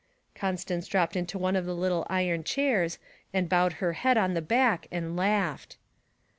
Constance 0.33 0.87
dropped 0.87 1.15
into 1.15 1.37
one 1.37 1.55
of 1.55 1.67
the 1.67 1.75
little 1.75 2.07
iron 2.09 2.43
chairs 2.43 2.97
and 3.35 3.47
bowed 3.47 3.73
her 3.73 3.93
head 3.93 4.17
on 4.17 4.33
the 4.33 4.41
back 4.41 4.87
and 4.89 5.15
laughed. 5.15 5.77